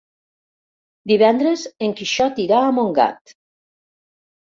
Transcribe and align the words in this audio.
Divendres 1.11 1.65
en 1.87 1.93
Quixot 1.99 2.41
irà 2.45 2.61
a 2.63 2.71
Montgat. 2.79 3.35